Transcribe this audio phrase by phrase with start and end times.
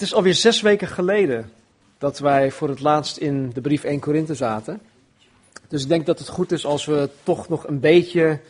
[0.00, 1.52] Het is alweer zes weken geleden
[1.98, 4.80] dat wij voor het laatst in de brief 1 Korinthe zaten.
[5.68, 8.40] Dus ik denk dat het goed is als we toch nog een beetje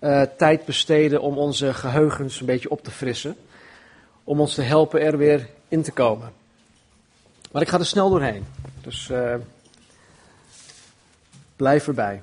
[0.00, 3.36] uh, tijd besteden om onze geheugens een beetje op te frissen.
[4.24, 6.32] Om ons te helpen er weer in te komen.
[7.52, 8.44] Maar ik ga er snel doorheen.
[8.80, 9.34] Dus uh,
[11.56, 12.22] blijf erbij.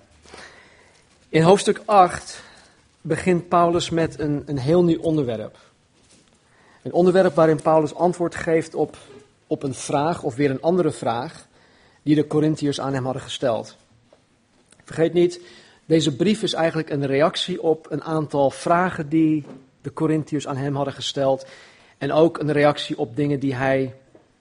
[1.29, 2.43] In hoofdstuk 8
[3.01, 5.57] begint Paulus met een, een heel nieuw onderwerp.
[6.87, 8.97] Een onderwerp waarin Paulus antwoord geeft op,
[9.47, 11.47] op een vraag of weer een andere vraag
[12.03, 13.75] die de Corinthiërs aan hem hadden gesteld.
[14.83, 15.41] Vergeet niet,
[15.85, 19.45] deze brief is eigenlijk een reactie op een aantal vragen die
[19.81, 21.45] de Corinthiërs aan hem hadden gesteld.
[21.97, 23.95] En ook een reactie op dingen die hij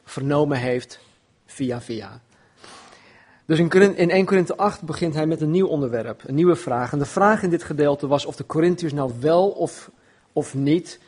[0.04, 0.98] vernomen heeft
[1.46, 2.20] via via.
[3.46, 6.92] Dus in, in 1 Korinthe 8 begint hij met een nieuw onderwerp, een nieuwe vraag.
[6.92, 9.90] En de vraag in dit gedeelte was of de Corinthiërs nou wel of,
[10.32, 10.98] of niet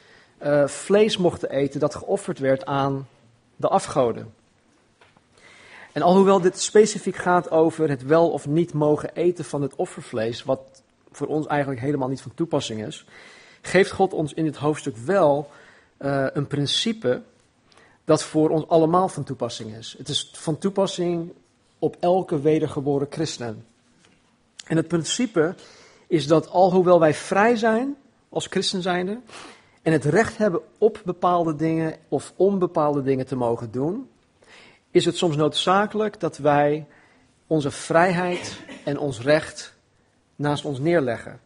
[0.42, 3.08] uh, vlees mochten eten dat geofferd werd aan
[3.56, 4.34] de afgoden.
[5.92, 10.42] En alhoewel dit specifiek gaat over het wel of niet mogen eten van het offervlees,
[10.42, 13.06] wat voor ons eigenlijk helemaal niet van toepassing is,
[13.60, 15.50] geeft God ons in dit hoofdstuk wel
[15.98, 17.22] uh, een principe
[18.04, 19.94] dat voor ons allemaal van toepassing is.
[19.98, 21.32] Het is van toepassing
[21.78, 23.66] op elke wedergeboren christen.
[24.64, 25.54] En het principe
[26.06, 27.96] is dat alhoewel wij vrij zijn
[28.28, 29.18] als christen zijnde,
[29.82, 34.08] en het recht hebben op bepaalde dingen of om bepaalde dingen te mogen doen,
[34.90, 36.86] is het soms noodzakelijk dat wij
[37.46, 39.74] onze vrijheid en ons recht
[40.36, 41.40] naast ons neerleggen.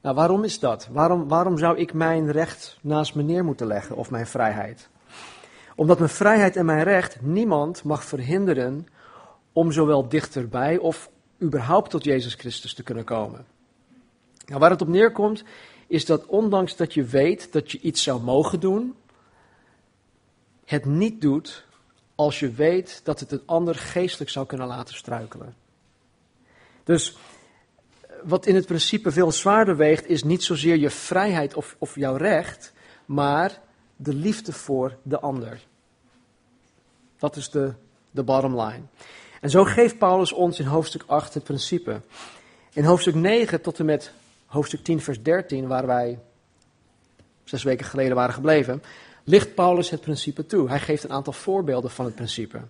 [0.00, 0.88] Nou, waarom is dat?
[0.92, 4.88] Waarom, waarom zou ik mijn recht naast me neer moeten leggen of mijn vrijheid?
[5.74, 8.86] Omdat mijn vrijheid en mijn recht niemand mag verhinderen
[9.52, 11.10] om zowel dichterbij of
[11.42, 13.46] überhaupt tot Jezus Christus te kunnen komen.
[14.46, 15.44] Nou, waar het op neerkomt
[15.88, 18.94] is dat ondanks dat je weet dat je iets zou mogen doen,
[20.64, 21.64] het niet doet
[22.14, 25.54] als je weet dat het een ander geestelijk zou kunnen laten struikelen.
[26.84, 27.16] Dus
[28.22, 32.16] wat in het principe veel zwaarder weegt, is niet zozeer je vrijheid of, of jouw
[32.16, 32.72] recht,
[33.04, 33.60] maar
[33.96, 35.66] de liefde voor de ander.
[37.18, 37.72] Dat is de,
[38.10, 38.82] de bottom line.
[39.40, 42.00] En zo geeft Paulus ons in hoofdstuk 8 het principe.
[42.72, 44.12] In hoofdstuk 9 tot en met
[44.48, 46.18] hoofdstuk 10, vers 13, waar wij
[47.44, 48.82] zes weken geleden waren gebleven,
[49.24, 50.68] ligt Paulus het principe toe.
[50.68, 52.60] Hij geeft een aantal voorbeelden van het principe.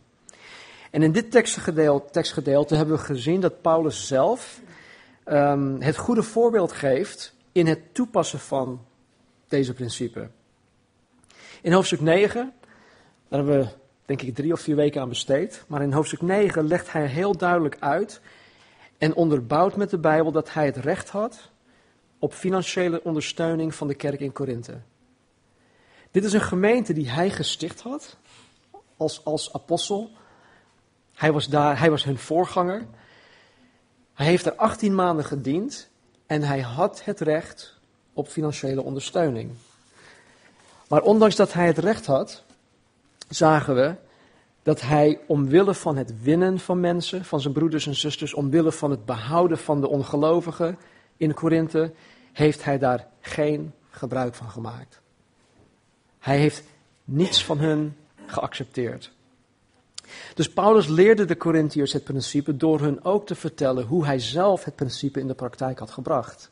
[0.91, 4.61] En in dit tekstgedeelte, tekstgedeelte hebben we gezien dat Paulus zelf
[5.27, 8.85] um, het goede voorbeeld geeft in het toepassen van
[9.49, 10.29] deze principe.
[11.63, 12.53] In hoofdstuk 9,
[13.29, 13.69] daar hebben we
[14.07, 17.37] denk ik drie of vier weken aan besteed, maar in hoofdstuk 9 legt hij heel
[17.37, 18.21] duidelijk uit
[18.99, 21.51] en onderbouwt met de Bijbel dat hij het recht had
[22.19, 24.81] op financiële ondersteuning van de kerk in Korinthe.
[26.11, 28.17] Dit is een gemeente die hij gesticht had
[28.97, 30.11] als, als apostel.
[31.15, 32.87] Hij was, daar, hij was hun voorganger.
[34.15, 35.89] Hij heeft er 18 maanden gediend
[36.27, 37.79] en hij had het recht
[38.13, 39.51] op financiële ondersteuning.
[40.89, 42.45] Maar ondanks dat hij het recht had,
[43.29, 43.95] zagen we
[44.63, 48.91] dat hij omwille van het winnen van mensen, van zijn broeders en zusters, omwille van
[48.91, 50.79] het behouden van de ongelovigen,
[51.19, 51.93] in Korinthe,
[52.33, 55.01] heeft hij daar geen gebruik van gemaakt.
[56.19, 56.63] Hij heeft
[57.05, 57.97] niets van hun
[58.27, 59.13] geaccepteerd.
[60.35, 64.65] Dus Paulus leerde de Corinthiërs het principe door hun ook te vertellen hoe hij zelf
[64.65, 66.51] het principe in de praktijk had gebracht.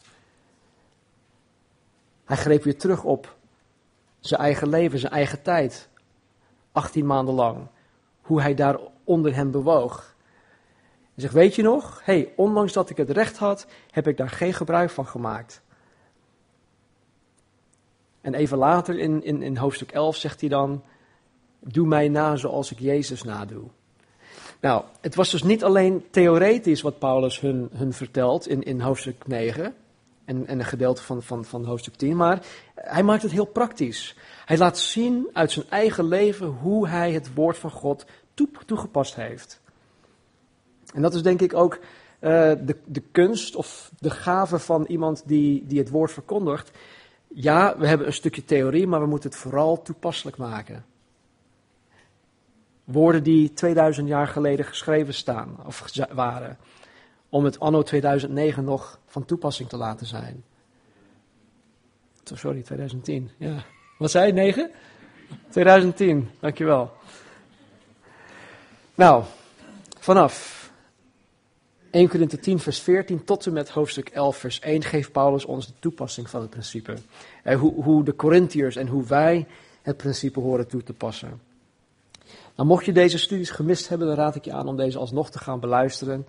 [2.24, 3.36] Hij greep weer terug op
[4.20, 5.88] zijn eigen leven, zijn eigen tijd.
[6.72, 7.66] 18 maanden lang.
[8.20, 10.14] Hoe hij daar onder hem bewoog.
[11.16, 12.00] Zegt, weet je nog?
[12.04, 15.62] hey, ondanks dat ik het recht had, heb ik daar geen gebruik van gemaakt.
[18.20, 20.82] En even later in, in, in hoofdstuk 11 zegt hij dan,
[21.60, 23.64] doe mij na zoals ik Jezus nadoe.
[24.60, 29.26] Nou, het was dus niet alleen theoretisch wat Paulus hun, hun vertelt in, in hoofdstuk
[29.26, 29.74] 9
[30.24, 34.16] en, en een gedeelte van, van, van hoofdstuk 10, maar hij maakt het heel praktisch.
[34.44, 38.06] Hij laat zien uit zijn eigen leven hoe hij het woord van God
[38.66, 39.60] toegepast heeft.
[40.94, 41.80] En dat is denk ik ook uh,
[42.60, 46.70] de, de kunst of de gave van iemand die, die het woord verkondigt.
[47.28, 50.84] Ja, we hebben een stukje theorie, maar we moeten het vooral toepasselijk maken.
[52.84, 56.58] Woorden die 2000 jaar geleden geschreven staan of waren,
[57.28, 60.44] om het anno 2009 nog van toepassing te laten zijn.
[62.34, 63.30] Sorry, 2010.
[63.36, 63.64] Ja.
[63.98, 64.70] Wat zei je, 9?
[65.50, 66.92] 2010, dankjewel.
[68.94, 69.24] Nou,
[69.98, 70.65] vanaf
[71.96, 75.66] 1 Korinthe 10, vers 14 tot en met hoofdstuk 11, vers 1 geeft Paulus ons
[75.66, 76.96] de toepassing van het principe.
[77.44, 79.46] hoe, hoe de Corinthiërs en hoe wij
[79.82, 81.40] het principe horen toe te passen.
[82.56, 85.30] Nou, mocht je deze studies gemist hebben, dan raad ik je aan om deze alsnog
[85.30, 86.26] te gaan beluisteren.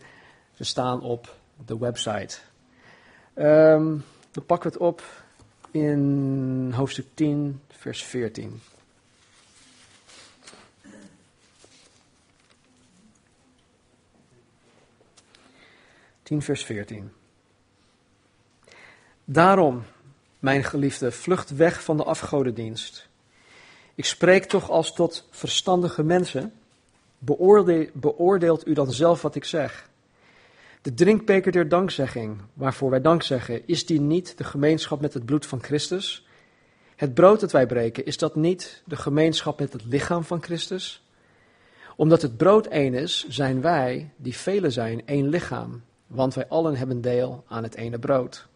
[0.54, 1.36] Ze staan op
[1.66, 2.38] de website.
[3.36, 5.04] Um, dan pakken we het op
[5.72, 8.60] in hoofdstuk 10, vers 14.
[16.28, 17.12] 10 vers 14.
[19.26, 19.84] Daarom,
[20.40, 23.10] mijn geliefde, vlucht weg van de afgodendienst.
[23.96, 26.54] Ik spreek toch als tot verstandige mensen.
[27.94, 29.90] beoordeelt u dan zelf wat ik zeg.
[30.82, 35.26] De drinkbeker der dankzegging, waarvoor wij dank zeggen, is die niet de gemeenschap met het
[35.26, 36.28] bloed van Christus?
[36.96, 41.08] Het brood dat wij breken, is dat niet de gemeenschap met het lichaam van Christus?
[41.96, 46.76] Omdat het brood één is, zijn wij, die velen zijn, één lichaam, want wij allen
[46.76, 48.48] hebben deel aan het ene brood.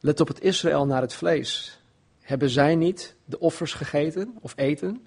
[0.00, 1.80] Let op het Israël naar het vlees.
[2.20, 5.06] Hebben zij niet de offers gegeten of eten?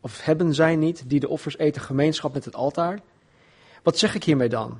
[0.00, 3.00] Of hebben zij niet die de offers eten gemeenschap met het altaar?
[3.82, 4.78] Wat zeg ik hiermee dan?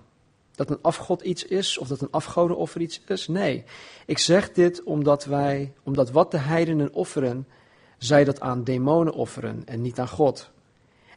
[0.55, 3.29] Dat een afgod iets is of dat een afgodenoffer iets is?
[3.29, 3.65] Nee,
[4.07, 7.47] ik zeg dit omdat wij, omdat wat de heidenen offeren,
[7.99, 10.51] zij dat aan demonen offeren en niet aan God.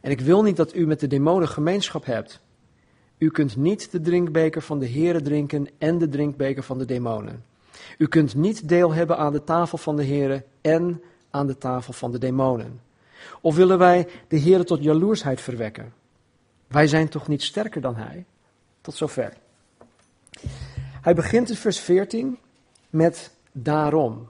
[0.00, 2.40] En ik wil niet dat u met de demonen gemeenschap hebt.
[3.18, 7.44] U kunt niet de drinkbeker van de Here drinken en de drinkbeker van de demonen.
[7.98, 11.92] U kunt niet deel hebben aan de tafel van de Here en aan de tafel
[11.92, 12.80] van de demonen.
[13.40, 15.92] Of willen wij de Here tot jaloersheid verwekken?
[16.66, 18.24] Wij zijn toch niet sterker dan Hij?
[18.80, 19.36] Tot zover.
[21.00, 22.38] Hij begint in vers 14
[22.90, 24.28] met daarom.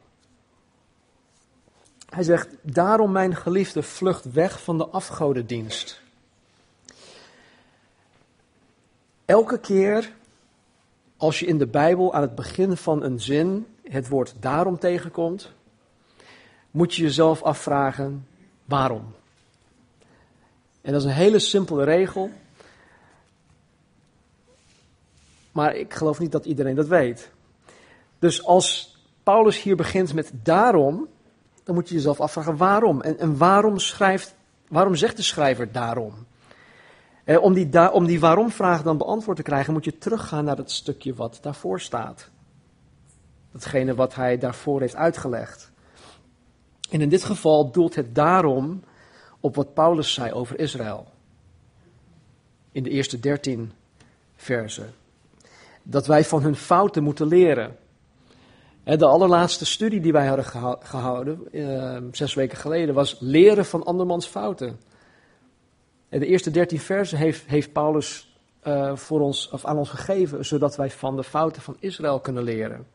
[2.08, 6.02] Hij zegt, daarom mijn geliefde vlucht weg van de afgodendienst.
[9.28, 10.12] Elke keer
[11.16, 15.52] als je in de Bijbel aan het begin van een zin het woord daarom tegenkomt,
[16.70, 18.26] moet je jezelf afvragen
[18.64, 19.14] waarom.
[20.80, 22.30] En dat is een hele simpele regel.
[25.52, 27.30] Maar ik geloof niet dat iedereen dat weet.
[28.18, 31.08] Dus als Paulus hier begint met daarom,
[31.64, 33.00] dan moet je jezelf afvragen waarom.
[33.00, 34.34] En, en waarom, schrijft,
[34.68, 36.26] waarom zegt de schrijver daarom?
[37.28, 40.70] Eh, om, die om die waarom-vraag dan beantwoord te krijgen, moet je teruggaan naar het
[40.70, 42.30] stukje wat daarvoor staat.
[43.52, 45.70] Datgene wat hij daarvoor heeft uitgelegd.
[46.90, 48.82] En in dit geval doelt het daarom
[49.40, 51.06] op wat Paulus zei over Israël.
[52.72, 53.72] In de eerste dertien
[54.36, 54.94] versen.
[55.82, 57.76] Dat wij van hun fouten moeten leren.
[58.84, 64.26] De allerlaatste studie die wij hadden gehouden, eh, zes weken geleden, was leren van andermans
[64.26, 64.78] fouten.
[66.08, 70.76] De eerste dertien versen heeft, heeft Paulus uh, voor ons, of aan ons gegeven, zodat
[70.76, 72.86] wij van de fouten van Israël kunnen leren.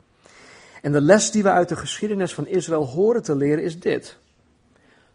[0.81, 4.17] En de les die we uit de geschiedenis van Israël horen te leren is dit.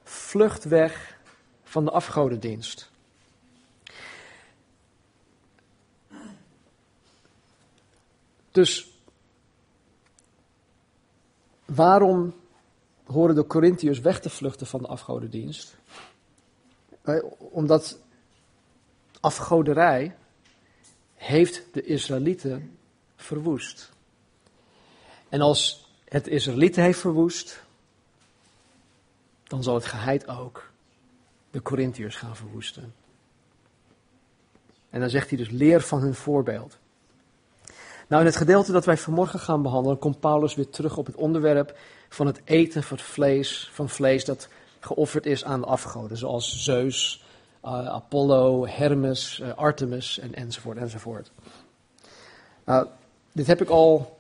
[0.03, 1.19] Vlucht weg
[1.63, 2.91] van de afgodendienst.
[8.51, 8.91] Dus
[11.65, 12.35] waarom
[13.05, 15.78] horen de Corinthiërs weg te vluchten van de afgodendienst?
[17.39, 17.99] Omdat
[19.21, 20.17] afgoderij
[21.15, 22.79] heeft de Israëlieten
[23.17, 23.91] verwoest.
[25.29, 27.63] En als het Israëlieten heeft verwoest,
[29.45, 30.71] dan zal het geheid ook
[31.51, 32.95] de Corinthiërs gaan verwoesten.
[34.91, 36.79] En dan zegt hij dus, leer van hun voorbeeld.
[38.09, 41.17] Nou, in het gedeelte dat wij vanmorgen gaan behandelen, komt Paulus weer terug op het
[41.17, 41.79] onderwerp
[42.09, 44.49] van het eten van vlees, van vlees dat
[44.89, 47.25] geofferd is aan de afgoden, zoals Zeus,
[47.65, 51.31] uh, Apollo, Hermes, uh, Artemis en, enzovoort enzovoort.
[52.65, 52.87] Nou,
[53.33, 54.19] dit heb ik al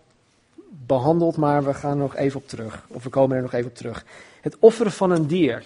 [0.69, 2.85] behandeld, maar we gaan er nog even op terug.
[2.89, 4.05] Of we komen er nog even op terug.
[4.41, 5.65] Het offeren van een dier.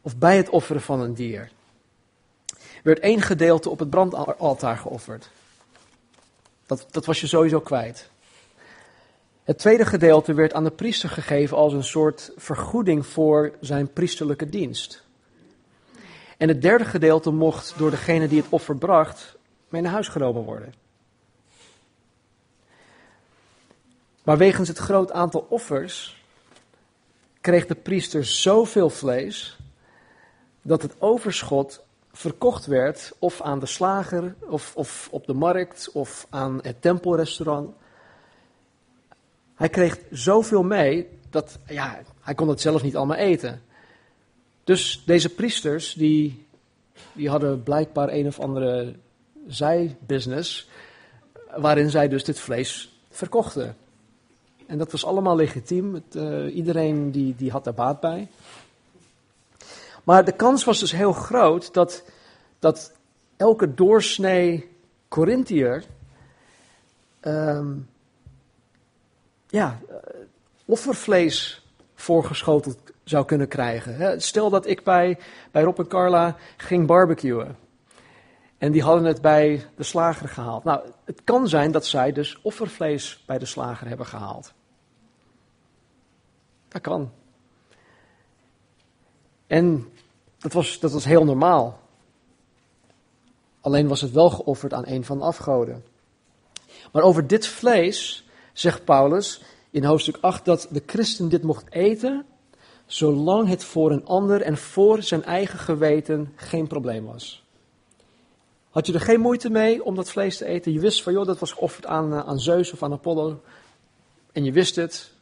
[0.00, 1.50] Of bij het offeren van een dier.
[2.82, 5.30] Werd één gedeelte op het brandaltaar geofferd.
[6.66, 8.10] Dat, dat was je sowieso kwijt.
[9.44, 14.48] Het tweede gedeelte werd aan de priester gegeven als een soort vergoeding voor zijn priesterlijke
[14.48, 15.02] dienst.
[16.36, 19.36] En het derde gedeelte mocht door degene die het offer bracht
[19.68, 20.74] mee naar huis genomen worden.
[24.22, 26.22] Maar wegens het groot aantal offers
[27.40, 29.58] kreeg de priester zoveel vlees
[30.62, 36.26] dat het overschot verkocht werd of aan de slager of, of op de markt of
[36.30, 37.74] aan het tempelrestaurant.
[39.64, 43.62] Hij kreeg zoveel mee dat ja, hij kon het zelf niet allemaal eten.
[44.64, 46.46] Dus deze priesters, die,
[47.12, 48.94] die hadden blijkbaar een of andere
[49.46, 50.68] zijbusiness,
[51.56, 53.76] waarin zij dus dit vlees verkochten.
[54.66, 56.02] En dat was allemaal legitiem.
[56.12, 58.28] Uh, iedereen die, die had daar baat bij.
[60.02, 62.04] Maar de kans was dus heel groot dat,
[62.58, 62.92] dat
[63.36, 64.68] elke doorsnee
[65.08, 65.84] Corinthiër
[67.20, 67.88] um,
[69.54, 69.96] ja, uh,
[70.64, 74.22] offervlees voorgeschoteld zou kunnen krijgen.
[74.22, 75.18] Stel dat ik bij,
[75.50, 77.56] bij Rob en Carla ging barbecuen.
[78.58, 80.64] En die hadden het bij de slager gehaald.
[80.64, 84.52] Nou, het kan zijn dat zij dus offervlees bij de slager hebben gehaald.
[86.68, 87.12] Dat kan.
[89.46, 89.88] En
[90.38, 91.80] dat was, dat was heel normaal.
[93.60, 95.84] Alleen was het wel geofferd aan een van de afgoden.
[96.92, 98.23] Maar over dit vlees
[98.54, 102.26] zegt Paulus in hoofdstuk 8 dat de christen dit mocht eten,
[102.86, 107.42] zolang het voor een ander en voor zijn eigen geweten geen probleem was.
[108.70, 110.72] Had je er geen moeite mee om dat vlees te eten?
[110.72, 113.40] Je wist van, joh, dat was geofferd aan, eh, aan Zeus of aan Apollo.
[114.32, 115.12] En je wist het.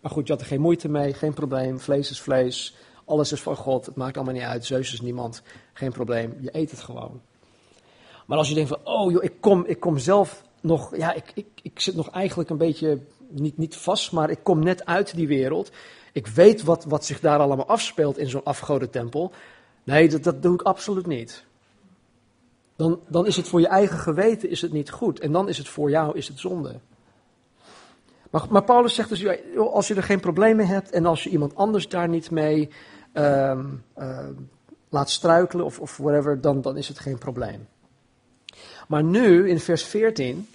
[0.00, 1.80] Maar goed, je had er geen moeite mee, geen probleem.
[1.80, 2.76] Vlees is vlees.
[3.04, 3.86] Alles is van God.
[3.86, 4.64] Het maakt allemaal niet uit.
[4.64, 5.42] Zeus is niemand.
[5.72, 6.36] Geen probleem.
[6.40, 7.20] Je eet het gewoon.
[8.26, 11.32] Maar als je denkt van, oh joh, ik kom, ik kom zelf nog, ja, ik,
[11.34, 12.98] ik, ik zit nog eigenlijk een beetje,
[13.28, 15.70] niet, niet vast, maar ik kom net uit die wereld.
[16.12, 19.32] Ik weet wat, wat zich daar allemaal afspeelt in zo'n afgodentempel.
[19.84, 21.44] Nee, dat, dat doe ik absoluut niet
[22.76, 25.20] dan, dan is het voor je eigen geweten is het niet goed.
[25.20, 26.74] En dan is het voor jou is het zonde.
[28.30, 31.30] Maar, maar Paulus zegt dus, als je er geen probleem mee hebt en als je
[31.30, 32.70] iemand anders daar niet mee
[33.12, 33.58] uh,
[33.98, 34.18] uh,
[34.88, 37.66] laat struikelen of, of whatever, dan, dan is het geen probleem.
[38.86, 40.48] Maar nu, in vers 14,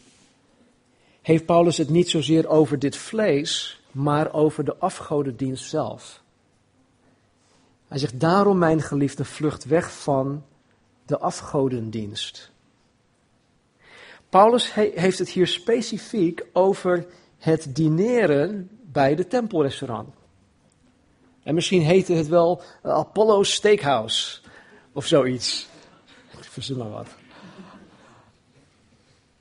[1.22, 6.22] heeft Paulus het niet zozeer over dit vlees, maar over de afgodendienst zelf.
[7.88, 10.44] Hij zegt, daarom mijn geliefde vlucht weg van
[11.06, 12.52] de afgodendienst.
[14.30, 17.06] Paulus heeft het hier specifiek over
[17.38, 20.10] het dineren bij de tempelrestaurant.
[21.44, 24.40] En misschien heette het wel Apollo Steakhouse
[24.92, 25.68] of zoiets.
[26.38, 27.08] Ik verzin maar wat.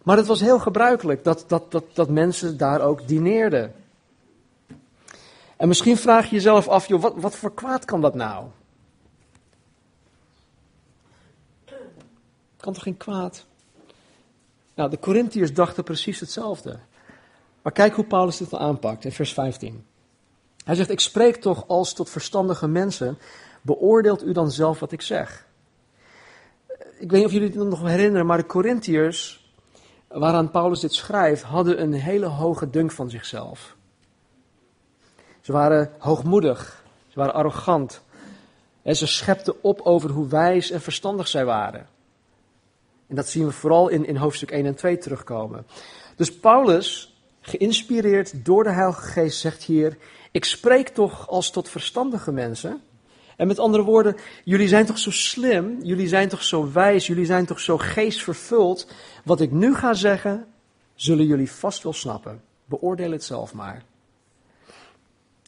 [0.03, 3.75] Maar het was heel gebruikelijk dat, dat, dat, dat mensen daar ook dineerden.
[5.57, 8.47] En misschien vraag je jezelf af, joh, wat, wat voor kwaad kan dat nou?
[12.57, 13.45] Kan toch geen kwaad?
[14.75, 16.79] Nou, de Corinthiërs dachten precies hetzelfde.
[17.63, 19.85] Maar kijk hoe Paulus dit aanpakt in vers 15.
[20.65, 23.19] Hij zegt, ik spreek toch als tot verstandige mensen,
[23.63, 25.47] beoordeelt u dan zelf wat ik zeg.
[26.99, 29.40] Ik weet niet of jullie het nog herinneren, maar de Corinthiërs,
[30.19, 33.77] waaraan Paulus dit schrijft, hadden een hele hoge dunk van zichzelf.
[35.41, 38.03] Ze waren hoogmoedig, ze waren arrogant.
[38.83, 41.87] En ze schepten op over hoe wijs en verstandig zij waren.
[43.07, 45.67] En dat zien we vooral in, in hoofdstuk 1 en 2 terugkomen.
[46.17, 49.99] Dus Paulus, geïnspireerd door de Heilige Geest, zegt hier:
[50.31, 52.83] Ik spreek toch als tot verstandige mensen.
[53.41, 57.25] En met andere woorden, jullie zijn toch zo slim, jullie zijn toch zo wijs, jullie
[57.25, 58.87] zijn toch zo geestvervuld.
[59.25, 60.47] Wat ik nu ga zeggen,
[60.95, 62.43] zullen jullie vast wel snappen.
[62.65, 63.83] Beoordeel het zelf maar.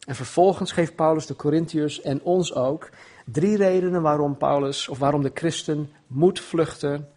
[0.05, 2.89] En vervolgens geeft Paulus de Corinthiërs en ons ook
[3.25, 7.09] drie redenen waarom Paulus of waarom de christen moet vluchten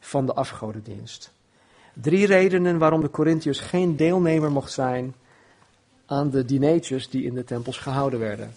[0.00, 1.32] van de afgodendienst.
[1.92, 5.14] Drie redenen waarom de Corinthiërs geen deelnemer mocht zijn
[6.06, 8.54] aan de dineetjes die in de tempels gehouden werden.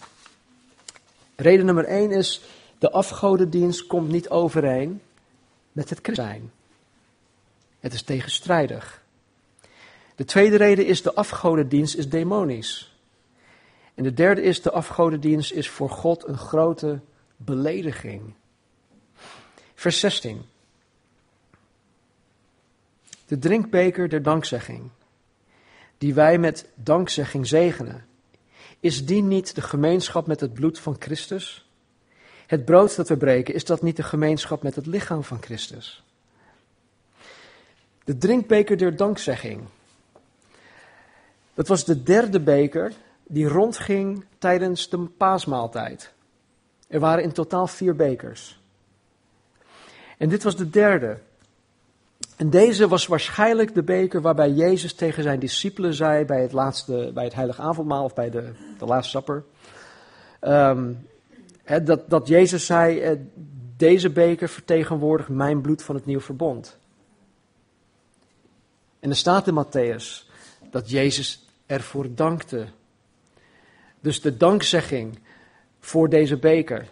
[1.36, 2.42] Reden nummer één is,
[2.78, 5.00] de afgodendienst komt niet overeen
[5.72, 6.52] met het christen zijn.
[7.80, 9.02] Het is tegenstrijdig.
[10.14, 12.96] De tweede reden is, de afgodendienst is demonisch.
[13.94, 17.00] En de derde is, de afgodendienst is voor God een grote
[17.36, 18.34] belediging.
[19.74, 20.44] Vers 16
[23.26, 24.90] de drinkbeker der dankzegging,
[25.98, 28.06] die wij met dankzegging zegenen.
[28.80, 31.70] Is die niet de gemeenschap met het bloed van Christus?
[32.46, 36.04] Het brood dat we breken, is dat niet de gemeenschap met het lichaam van Christus?
[38.04, 39.60] De drinkbeker der dankzegging.
[41.54, 42.92] Dat was de derde beker
[43.26, 46.12] die rondging tijdens de paasmaaltijd.
[46.88, 48.60] Er waren in totaal vier bekers.
[50.18, 51.18] En dit was de derde.
[52.36, 57.10] En deze was waarschijnlijk de beker waarbij Jezus tegen zijn discipelen zei bij het, laatste,
[57.14, 59.44] bij het heilige avondmaal of bij de, de Last Supper.
[60.40, 61.06] Um,
[61.82, 63.18] dat, dat Jezus zei,
[63.76, 66.78] deze beker vertegenwoordigt mijn bloed van het nieuw verbond.
[69.00, 70.30] En er staat in Matthäus
[70.70, 72.66] dat Jezus ervoor dankte.
[74.00, 75.18] Dus de dankzegging
[75.80, 76.88] voor deze beker.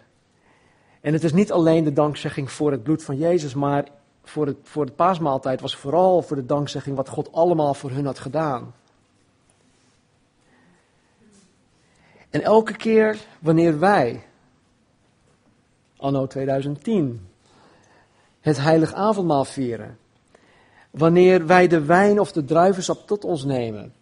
[1.01, 3.87] En het is niet alleen de dankzegging voor het bloed van Jezus, maar
[4.29, 8.05] voor, het, voor de paasmaaltijd was vooral voor de dankzegging wat God allemaal voor hun
[8.05, 8.73] had gedaan.
[12.29, 14.23] En elke keer wanneer wij,
[15.97, 17.27] anno 2010,
[18.39, 19.97] het heilige avondmaal vieren,
[20.91, 23.93] wanneer wij de wijn of de druivensap tot ons nemen,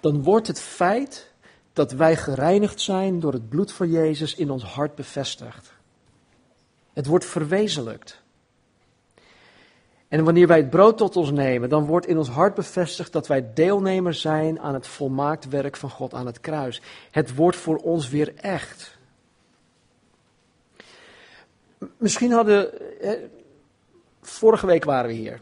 [0.00, 1.32] dan wordt het feit
[1.72, 5.72] dat wij gereinigd zijn door het bloed van Jezus in ons hart bevestigd.
[6.92, 8.22] Het wordt verwezenlijkt.
[10.14, 13.26] En wanneer wij het brood tot ons nemen, dan wordt in ons hart bevestigd dat
[13.26, 16.80] wij deelnemers zijn aan het volmaakt werk van God aan het kruis.
[17.10, 18.96] Het wordt voor ons weer echt.
[21.96, 22.70] Misschien hadden.
[24.20, 25.40] vorige week waren we hier.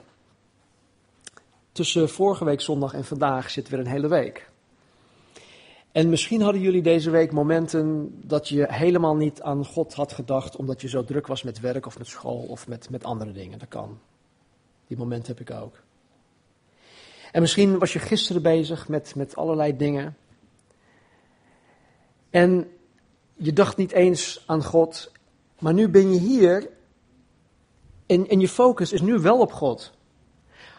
[1.73, 4.49] Tussen vorige week zondag en vandaag zit weer een hele week.
[5.91, 10.57] En misschien hadden jullie deze week momenten dat je helemaal niet aan God had gedacht,
[10.57, 13.59] omdat je zo druk was met werk of met school of met, met andere dingen.
[13.59, 13.99] Dat kan.
[14.93, 15.83] Die momenten heb ik ook.
[17.31, 20.17] En misschien was je gisteren bezig met, met allerlei dingen.
[22.31, 22.71] En
[23.35, 25.13] je dacht niet eens aan God,
[25.59, 26.69] maar nu ben je hier
[28.07, 29.93] en, en je focus is nu wel op God.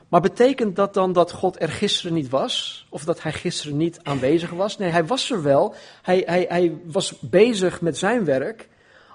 [0.07, 2.87] Maar betekent dat dan dat God er gisteren niet was?
[2.89, 4.77] Of dat hij gisteren niet aanwezig was?
[4.77, 5.75] Nee, hij was er wel.
[6.01, 8.69] Hij, hij, hij was bezig met zijn werk.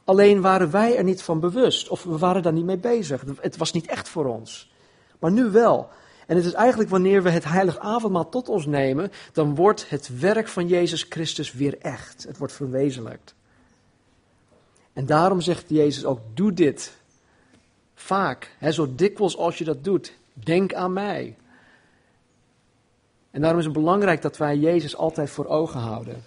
[0.04, 1.88] Alleen waren wij er niet van bewust.
[1.88, 3.24] Of we waren daar niet mee bezig.
[3.40, 4.76] Het was niet echt voor ons.
[5.18, 5.88] Maar nu wel.
[6.26, 10.20] En het is eigenlijk wanneer we het heilig avondmaal tot ons nemen, dan wordt het
[10.20, 12.24] werk van Jezus Christus weer echt.
[12.28, 13.34] Het wordt verwezenlijkt.
[14.92, 16.92] En daarom zegt Jezus ook, doe dit.
[17.94, 20.12] Vaak, hè, zo dikwijls als je dat doet,
[20.44, 21.36] Denk aan mij.
[23.30, 26.22] En daarom is het belangrijk dat wij Jezus altijd voor ogen houden.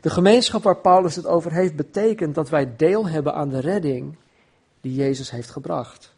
[0.00, 4.16] De gemeenschap waar Paulus het over heeft, betekent dat wij deel hebben aan de redding
[4.80, 6.14] die Jezus heeft gebracht.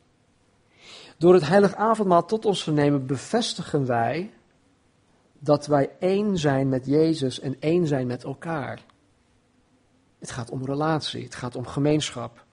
[1.20, 4.30] Door het heilig avondmaal tot ons te nemen, bevestigen wij
[5.38, 8.84] dat wij één zijn met Jezus en één zijn met elkaar.
[10.18, 12.44] Het gaat om relatie, het gaat om gemeenschap.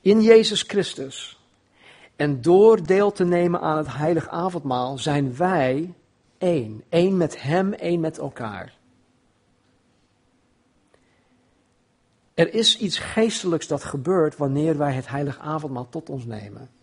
[0.00, 1.40] In Jezus Christus
[2.16, 5.94] en door deel te nemen aan het heilig avondmaal zijn wij
[6.38, 6.82] één.
[6.88, 8.78] Eén met Hem, één met elkaar.
[12.34, 16.76] Er is iets geestelijks dat gebeurt wanneer wij het heilig avondmaal tot ons nemen.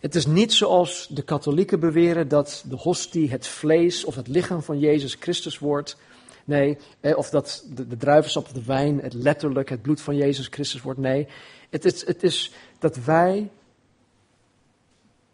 [0.00, 4.62] Het is niet zoals de katholieken beweren dat de hostie het vlees of het lichaam
[4.62, 5.96] van Jezus Christus wordt.
[6.44, 10.46] Nee, of dat de, de druivensap of de wijn het letterlijk het bloed van Jezus
[10.46, 10.98] Christus wordt.
[10.98, 11.28] Nee,
[11.70, 13.50] het is, het is dat wij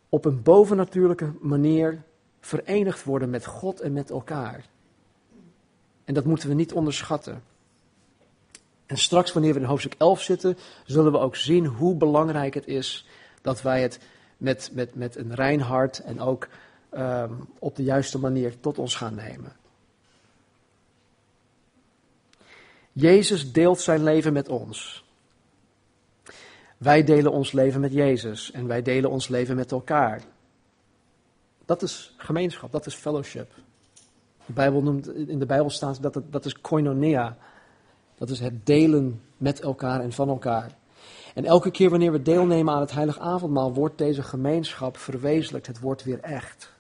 [0.09, 2.03] op een bovennatuurlijke manier
[2.41, 4.65] verenigd worden met God en met elkaar.
[6.05, 7.43] En dat moeten we niet onderschatten.
[8.87, 12.67] En straks, wanneer we in hoofdstuk 11 zitten, zullen we ook zien hoe belangrijk het
[12.67, 13.07] is
[13.43, 13.99] dat wij het
[14.45, 16.49] met, met, met een rein hart en ook
[16.97, 19.53] um, op de juiste manier tot ons gaan nemen.
[22.93, 25.05] Jezus deelt zijn leven met ons.
[26.77, 30.23] Wij delen ons leven met Jezus en wij delen ons leven met elkaar.
[31.65, 33.53] Dat is gemeenschap, dat is fellowship.
[34.47, 37.37] De Bijbel noemt, in de Bijbel staat dat het, dat is koinonia.
[38.15, 40.75] Dat is het delen met elkaar en van elkaar.
[41.35, 45.67] En elke keer wanneer we deelnemen aan het heilig avondmaal, wordt deze gemeenschap verwezenlijkt.
[45.67, 46.73] Het wordt weer echt.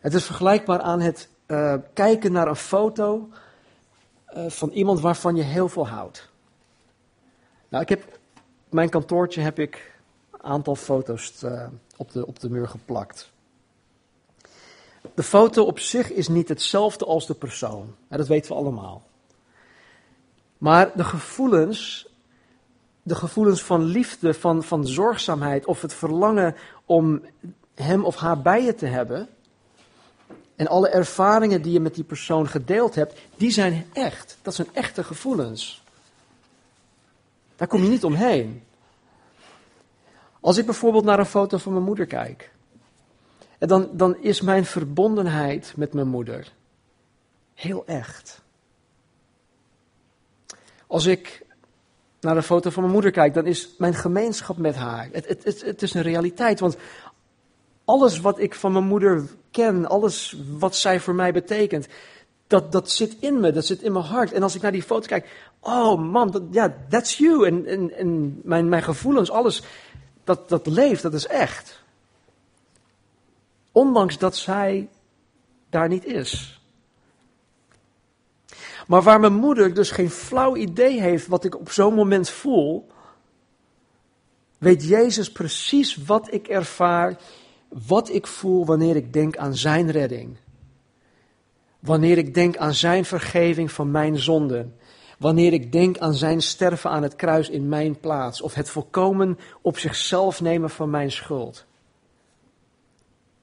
[0.00, 3.28] Het is vergelijkbaar aan het uh, kijken naar een foto
[4.36, 6.28] uh, van iemand waarvan je heel veel houdt.
[7.68, 8.18] Nou, ik heb,
[8.68, 9.98] mijn kantoortje heb ik
[10.30, 13.30] een aantal foto's uh, op, de, op de muur geplakt.
[15.14, 17.94] De foto op zich is niet hetzelfde als de persoon.
[18.08, 19.02] dat weten we allemaal.
[20.58, 22.07] Maar de gevoelens,
[23.08, 27.22] de gevoelens van liefde, van, van zorgzaamheid of het verlangen om
[27.74, 29.28] hem of haar bij je te hebben.
[30.56, 34.38] En alle ervaringen die je met die persoon gedeeld hebt, die zijn echt.
[34.42, 35.82] Dat zijn echte gevoelens.
[37.56, 38.62] Daar kom je niet omheen.
[40.40, 42.50] Als ik bijvoorbeeld naar een foto van mijn moeder kijk,
[43.58, 46.52] dan, dan is mijn verbondenheid met mijn moeder
[47.54, 48.42] heel echt.
[50.86, 51.46] Als ik
[52.20, 55.08] naar een foto van mijn moeder kijk, dan is mijn gemeenschap met haar.
[55.12, 56.76] Het, het, het, het is een realiteit, want
[57.84, 61.86] alles wat ik van mijn moeder ken, alles wat zij voor mij betekent,
[62.46, 64.32] dat, dat zit in me, dat zit in mijn hart.
[64.32, 67.46] En als ik naar die foto kijk, oh man, ja, that's you.
[67.46, 69.62] En, en, en mijn, mijn gevoelens, alles,
[70.24, 71.82] dat, dat leeft, dat is echt.
[73.72, 74.88] Ondanks dat zij
[75.70, 76.57] daar niet is.
[78.88, 82.86] Maar waar mijn moeder dus geen flauw idee heeft wat ik op zo'n moment voel,
[84.58, 87.18] weet Jezus precies wat ik ervaar,
[87.68, 90.36] wat ik voel wanneer ik denk aan zijn redding.
[91.78, 94.76] Wanneer ik denk aan zijn vergeving van mijn zonden.
[95.18, 98.42] Wanneer ik denk aan zijn sterven aan het kruis in mijn plaats.
[98.42, 101.66] Of het volkomen op zichzelf nemen van mijn schuld.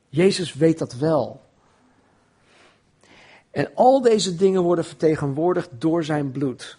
[0.09, 1.44] Jezus weet dat wel.
[3.55, 6.77] En al deze dingen worden vertegenwoordigd door zijn bloed.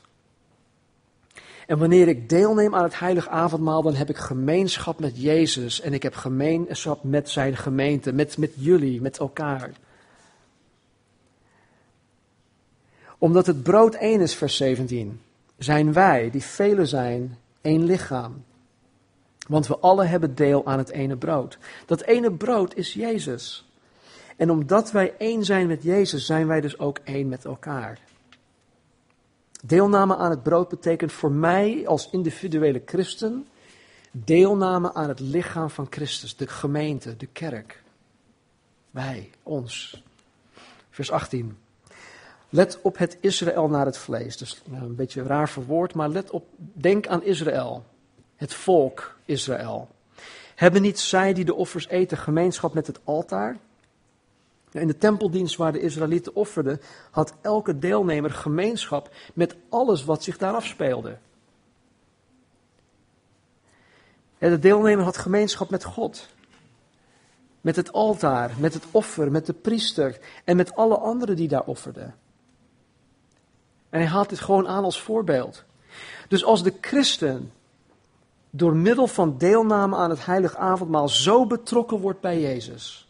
[1.66, 5.92] En wanneer ik deelneem aan het heilig avondmaal, dan heb ik gemeenschap met Jezus en
[5.92, 9.70] ik heb gemeenschap met zijn gemeente, met, met jullie, met elkaar.
[13.18, 15.20] Omdat het brood één is, vers 17,
[15.58, 18.44] zijn wij, die velen zijn, één lichaam.
[19.48, 21.58] Want we alle hebben deel aan het ene brood.
[21.86, 23.65] Dat ene brood is Jezus.
[24.36, 27.98] En omdat wij één zijn met Jezus, zijn wij dus ook één met elkaar.
[29.64, 33.46] Deelname aan het brood betekent voor mij als individuele christen
[34.24, 37.82] deelname aan het lichaam van Christus, de gemeente, de kerk.
[38.90, 40.02] Wij, ons.
[40.90, 41.58] Vers 18.
[42.48, 44.36] Let op het Israël naar het vlees.
[44.36, 47.84] Dus een beetje raar verwoord, maar let op, denk aan Israël.
[48.36, 49.88] Het volk Israël.
[50.54, 53.56] Hebben niet zij die de offers eten gemeenschap met het altaar?
[54.80, 60.38] In de tempeldienst waar de Israëlieten offerden, had elke deelnemer gemeenschap met alles wat zich
[60.38, 61.18] daar afspeelde.
[64.38, 66.28] de deelnemer had gemeenschap met God.
[67.60, 71.64] Met het altaar, met het offer, met de priester en met alle anderen die daar
[71.64, 72.14] offerden.
[73.88, 75.64] En hij haalt dit gewoon aan als voorbeeld.
[76.28, 77.52] Dus als de christen
[78.50, 83.05] door middel van deelname aan het heilig avondmaal zo betrokken wordt bij Jezus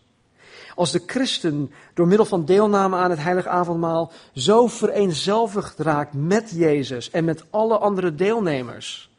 [0.77, 6.51] als de christen door middel van deelname aan het heilige avondmaal zo vereenzelvigd raakt met
[6.51, 9.11] Jezus en met alle andere deelnemers,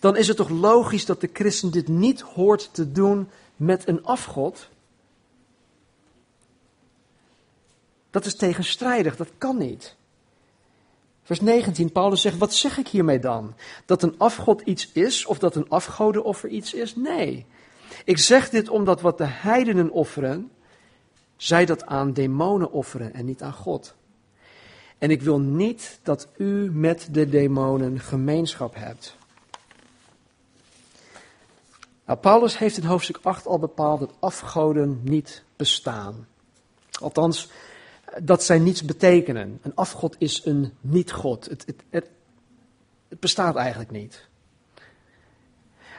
[0.00, 4.04] dan is het toch logisch dat de christen dit niet hoort te doen met een
[4.04, 4.68] afgod?
[8.10, 9.94] Dat is tegenstrijdig, dat kan niet.
[11.22, 13.54] Vers 19, Paulus zegt, wat zeg ik hiermee dan?
[13.86, 16.96] Dat een afgod iets is of dat een afgodenoffer iets is?
[16.96, 17.46] Nee.
[18.04, 20.50] Ik zeg dit omdat wat de heidenen offeren,
[21.36, 23.94] zij dat aan demonen offeren en niet aan God.
[24.98, 29.16] En ik wil niet dat u met de demonen gemeenschap hebt.
[32.06, 36.26] Nou, Paulus heeft in hoofdstuk 8 al bepaald dat afgoden niet bestaan.
[37.00, 37.50] Althans,
[38.22, 39.58] dat zij niets betekenen.
[39.62, 41.44] Een afgod is een niet-god.
[41.44, 42.08] Het, het, het,
[43.08, 44.28] het bestaat eigenlijk niet.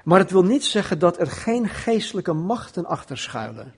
[0.04, 3.74] Maar het wil niet zeggen dat er geen geestelijke machten achter schuilen.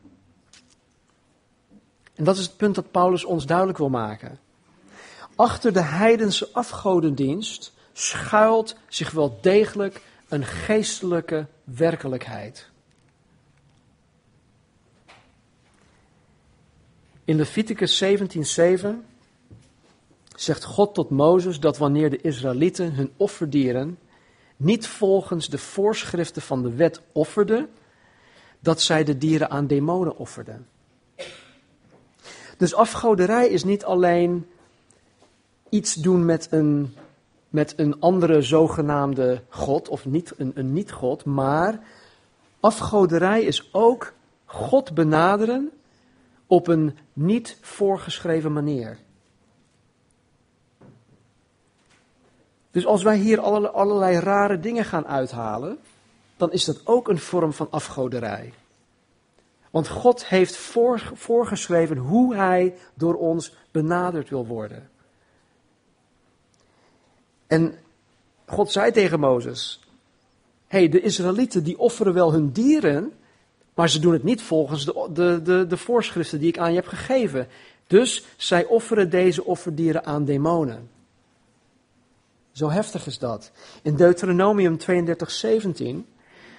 [2.16, 4.40] En dat is het punt dat Paulus ons duidelijk wil maken.
[5.36, 12.72] Achter de heidense afgodendienst schuilt zich wel degelijk een geestelijke werkelijkheid.
[17.26, 18.88] In Leviticus 17:7
[20.36, 23.98] zegt God tot Mozes dat wanneer de Israëlieten hun offerdieren
[24.64, 27.70] niet volgens de voorschriften van de wet offerden,
[28.60, 30.68] dat zij de dieren aan demonen offerden.
[32.58, 34.48] Dus afgoderij is niet alleen
[35.70, 36.96] iets doen met een,
[37.50, 41.80] met een andere zogenaamde God, of niet, een, een niet-God, maar
[42.60, 44.14] afgoderij is ook
[44.46, 45.72] God benaderen
[46.48, 48.98] op een niet voorgeschreven manier.
[52.74, 55.78] Dus als wij hier allerlei, allerlei rare dingen gaan uithalen,
[56.38, 58.54] dan is dat ook een vorm van afgoderij.
[59.70, 60.56] Want God heeft
[61.14, 64.90] voorgeschreven hoe hij door ons benaderd wil worden.
[67.48, 67.76] En
[68.46, 69.80] God zei tegen Mozes:
[70.68, 73.14] hey, de Israëlieten die offeren wel hun dieren,
[73.74, 76.76] maar ze doen het niet volgens de, de, de, de voorschriften die ik aan je
[76.76, 77.48] heb gegeven.
[77.88, 80.90] Dus zij offeren deze offerdieren aan demonen.
[82.54, 83.52] Zo heftig is dat.
[83.82, 86.08] In Deuteronomium 32, 17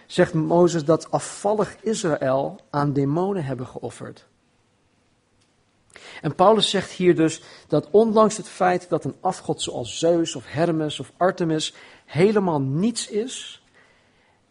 [0.07, 4.27] zegt Mozes dat afvallig Israël aan demonen hebben geofferd.
[6.21, 10.45] En Paulus zegt hier dus dat ondanks het feit dat een afgod zoals Zeus of
[10.47, 13.63] Hermes of Artemis helemaal niets is,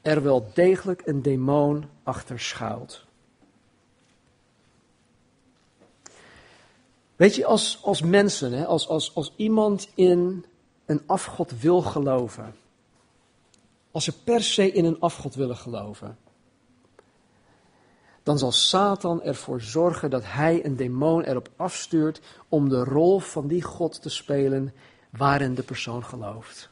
[0.02, 3.06] er wel degelijk een demon achter schuilt.
[7.16, 10.46] Weet je, als, als mensen, hè, als, als, als iemand in
[10.86, 12.56] een afgod wil geloven,
[13.92, 16.18] als ze per se in een afgod willen geloven,
[18.24, 23.48] dan zal Satan ervoor zorgen dat hij een demon erop afstuurt om de rol van
[23.48, 24.74] die God te spelen
[25.10, 26.72] waarin de persoon gelooft.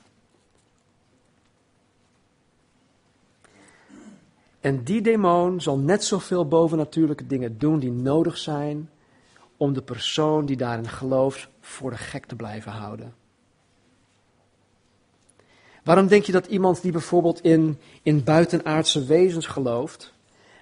[4.60, 8.90] En die demon zal net zoveel bovennatuurlijke dingen doen die nodig zijn
[9.58, 13.21] om de persoon die daarin gelooft voor de gek te blijven houden.
[15.84, 20.14] Waarom denk je dat iemand die bijvoorbeeld in, in buitenaardse wezens gelooft,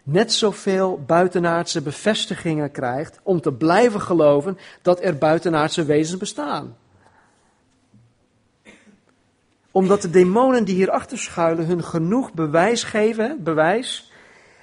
[0.04, 6.78] net zoveel buitenaardse bevestigingen krijgt om te blijven geloven dat er buitenaardse wezens bestaan?
[9.72, 14.12] Omdat de demonen die hierachter schuilen hun genoeg bewijs geven, bewijs,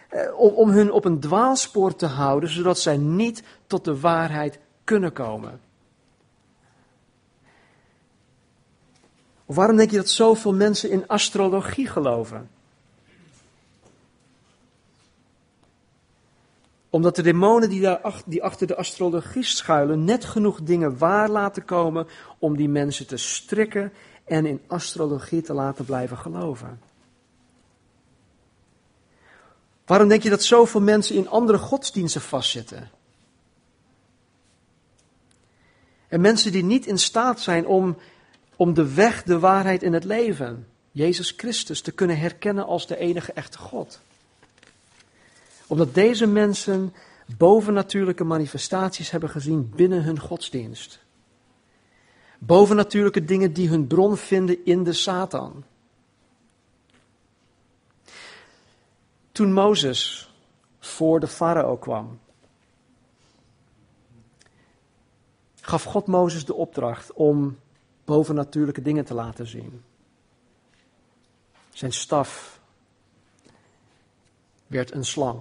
[0.09, 4.59] eh, om, om hun op een dwaalspoor te houden, zodat zij niet tot de waarheid
[4.85, 5.61] kunnen komen.
[9.47, 12.51] Of waarom denk je dat zoveel mensen in astrologie geloven?
[16.91, 21.65] Omdat de demonen die, daar, die achter de astrologie schuilen net genoeg dingen waar laten
[21.65, 22.07] komen
[22.39, 23.93] om die mensen te strikken
[24.25, 26.81] en in astrologie te laten blijven geloven.
[29.87, 32.91] Waarom denk je dat zoveel mensen in andere godsdiensten vastzitten?
[36.09, 37.97] En mensen die niet in staat zijn om,
[38.57, 42.97] om de weg, de waarheid in het leven, Jezus Christus, te kunnen herkennen als de
[42.97, 44.01] enige echte God.
[45.66, 46.95] Omdat deze mensen
[47.37, 50.99] bovennatuurlijke manifestaties hebben gezien binnen hun godsdienst.
[52.38, 55.64] Bovennatuurlijke dingen die hun bron vinden in de Satan.
[59.33, 60.31] Toen Mozes
[60.79, 62.19] voor de farao kwam,
[65.61, 67.59] gaf God Mozes de opdracht om
[68.07, 69.83] bovennatuurlijke dingen te laten zien.
[71.73, 72.61] Zijn staf
[74.66, 75.38] werd een slang.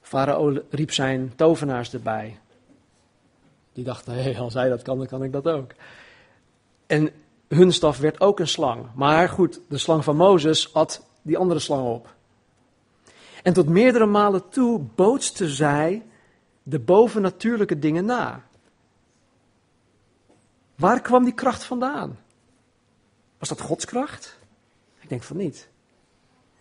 [0.00, 2.38] Farao riep zijn tovenaars erbij.
[3.72, 5.70] Die dachten, hé, als hij dat kan, dan kan ik dat ook.
[6.86, 7.10] En
[7.48, 8.86] hun staf werd ook een slang.
[8.94, 12.14] Maar goed, de slang van Mozes at die andere slang op.
[13.42, 16.06] En tot meerdere malen toe bootste zij
[16.62, 18.45] de bovennatuurlijke dingen na.
[20.76, 22.18] Waar kwam die kracht vandaan?
[23.38, 24.38] Was dat Gods kracht?
[25.00, 25.68] Ik denk van niet.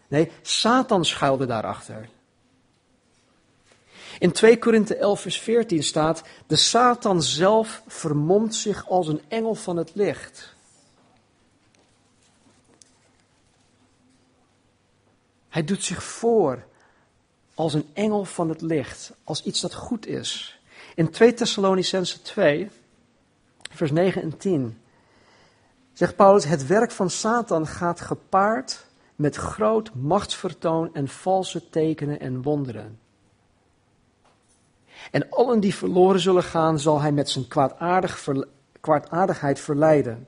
[0.08, 2.10] Nee, Satan schuilde daarachter.
[4.20, 9.56] In 2 Korinthe 11 vers 14 staat, de Satan zelf vermomt zich als een engel
[9.56, 10.54] van het licht.
[15.50, 16.66] Hij doet zich voor
[17.54, 20.60] als een engel van het licht, als iets dat goed is.
[20.96, 22.70] In 2 Thessalonicense 2,
[23.72, 24.78] vers 9 en 10,
[25.94, 32.42] zegt Paulus, het werk van Satan gaat gepaard met groot machtsvertoon en valse tekenen en
[32.42, 33.00] wonderen.
[35.12, 38.28] En allen die verloren zullen gaan, zal hij met zijn kwaadaardig
[38.82, 40.28] kwaadaardigheid verleiden.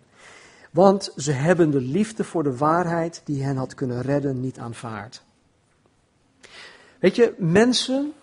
[0.72, 5.24] Want ze hebben de liefde voor de waarheid die hen had kunnen redden niet aanvaard.
[7.00, 8.14] Weet je, mensen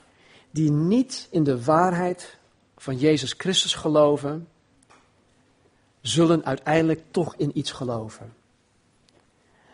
[0.51, 2.37] die niet in de waarheid
[2.77, 4.49] van Jezus Christus geloven,
[6.07, 8.35] zullen uiteindelijk toch in iets geloven.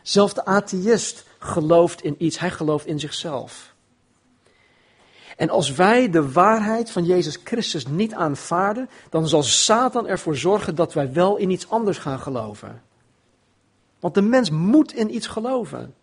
[0.02, 3.74] Zelfs de atheïst gelooft in iets, hij gelooft in zichzelf.
[5.36, 10.74] En als wij de waarheid van Jezus Christus niet aanvaarden, dan zal Satan ervoor zorgen
[10.74, 12.82] dat wij wel in iets anders gaan geloven.
[14.00, 15.94] Want de mens moet in iets geloven.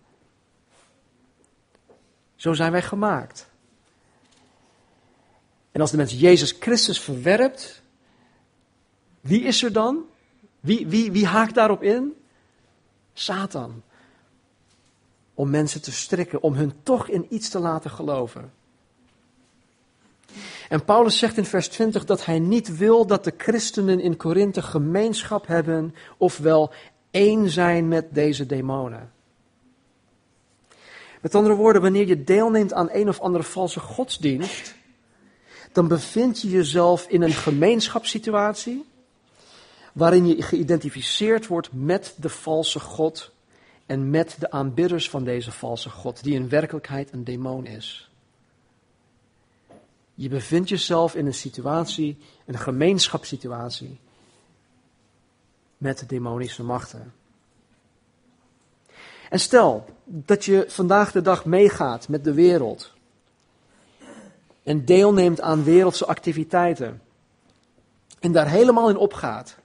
[2.35, 3.47] Zo zijn wij gemaakt.
[5.71, 7.81] En als de mens Jezus Christus verwerpt,
[9.21, 10.05] wie is er dan?
[10.67, 12.13] Wie, wie, wie haakt daarop in?
[13.13, 13.83] Satan.
[15.33, 18.53] Om mensen te strikken, om hun toch in iets te laten geloven.
[20.69, 24.61] En Paulus zegt in vers 20 dat hij niet wil dat de christenen in Korinthe
[24.61, 26.71] gemeenschap hebben, ofwel
[27.11, 29.11] één zijn met deze demonen.
[31.21, 34.75] Met andere woorden, wanneer je deelneemt aan een of andere valse godsdienst,
[35.71, 38.85] dan bevind je jezelf in een gemeenschapssituatie
[39.97, 43.31] waarin je geïdentificeerd wordt met de valse God
[43.85, 48.09] en met de aanbidders van deze valse God, die in werkelijkheid een demon is.
[50.13, 53.99] Je bevindt jezelf in een situatie, een gemeenschapssituatie,
[55.77, 57.13] met demonische machten.
[59.29, 62.93] En stel dat je vandaag de dag meegaat met de wereld
[64.63, 67.01] en deelneemt aan wereldse activiteiten
[68.19, 69.57] en daar helemaal in opgaat,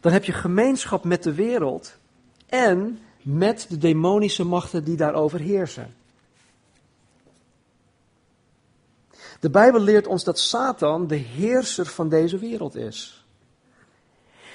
[0.00, 1.96] dan heb je gemeenschap met de wereld
[2.46, 5.94] en met de demonische machten die daarover heersen.
[9.40, 13.26] De Bijbel leert ons dat Satan de heerser van deze wereld is.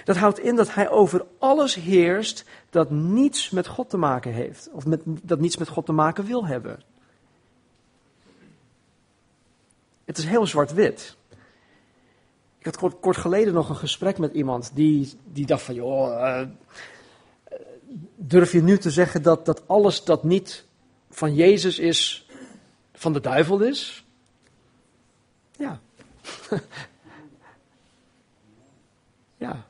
[0.03, 4.69] Dat houdt in dat hij over alles heerst dat niets met God te maken heeft,
[4.71, 6.79] of met, dat niets met God te maken wil hebben.
[10.05, 11.15] Het is heel zwart-wit.
[12.63, 16.09] Ik had kort, kort, geleden nog een gesprek met iemand die, die dacht van, joh,
[16.09, 16.41] uh,
[18.15, 20.65] durf je nu te zeggen dat, dat alles dat niet
[21.09, 22.27] van Jezus is,
[22.93, 24.05] van de duivel is?
[25.51, 25.79] Ja.
[29.37, 29.65] ja.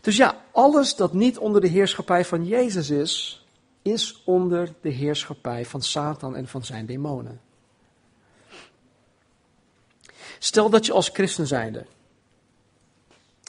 [0.00, 3.46] Dus ja, alles dat niet onder de heerschappij van Jezus is,
[3.82, 7.40] is onder de heerschappij van Satan en van zijn demonen.
[10.38, 11.86] Stel dat je als christen zijnde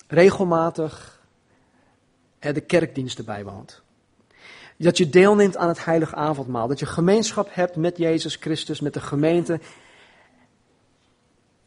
[0.08, 1.19] regelmatig
[2.39, 3.82] de kerkdiensten bijwoont.
[4.78, 6.67] Dat je deelneemt aan het heilige avondmaal.
[6.67, 9.60] Dat je gemeenschap hebt met Jezus Christus, met de gemeente.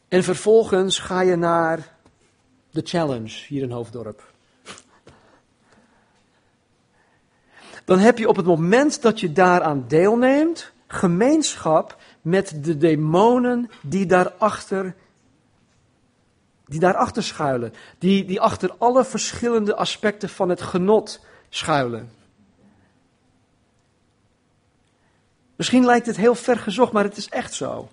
[0.07, 1.95] En vervolgens ga je naar
[2.71, 4.29] de challenge hier in Hoofddorp.
[7.85, 14.05] Dan heb je op het moment dat je daaraan deelneemt, gemeenschap met de demonen die
[14.05, 14.95] daarachter
[16.71, 17.73] die daarachter schuilen.
[17.99, 22.11] Die, die achter alle verschillende aspecten van het genot schuilen.
[25.55, 27.89] Misschien lijkt het heel ver gezocht, maar het is echt zo.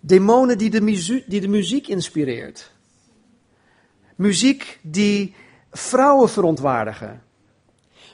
[0.00, 2.70] Demonen die de, muziek, die de muziek inspireert.
[4.14, 5.34] Muziek die
[5.70, 7.22] vrouwen verontwaardigen.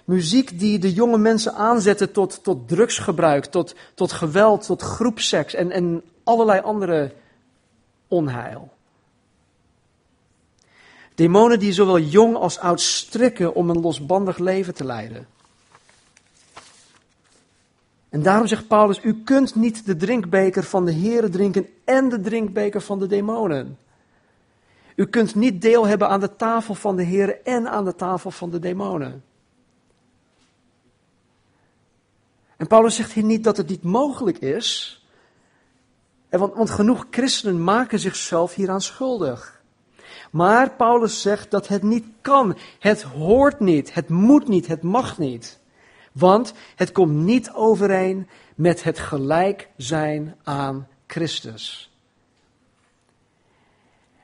[0.04, 5.70] Muziek die de jonge mensen aanzetten tot, tot drugsgebruik, tot, tot geweld, tot groepseks en,
[5.70, 7.12] en allerlei andere
[8.08, 8.72] onheil.
[11.20, 15.26] Demonen die zowel jong als oud strikken om een losbandig leven te leiden.
[18.08, 22.20] En daarom zegt Paulus: U kunt niet de drinkbeker van de Here drinken en de
[22.20, 23.78] drinkbeker van de demonen.
[24.94, 28.30] U kunt niet deel hebben aan de tafel van de Here en aan de tafel
[28.30, 29.24] van de demonen.
[32.56, 35.00] En Paulus zegt hier niet dat het niet mogelijk is.
[36.28, 39.59] Want, want genoeg christenen maken zichzelf hieraan schuldig.
[40.30, 42.58] Maar Paulus zegt dat het niet kan.
[42.78, 43.94] Het hoort niet.
[43.94, 44.66] Het moet niet.
[44.66, 45.60] Het mag niet.
[46.12, 51.90] Want het komt niet overeen met het gelijk zijn aan Christus.